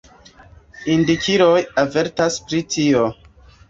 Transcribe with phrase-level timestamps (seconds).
[0.95, 1.53] Indikiloj
[1.85, 3.09] avertas pri tio.